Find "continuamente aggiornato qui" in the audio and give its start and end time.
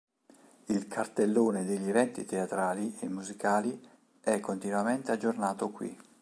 4.39-5.95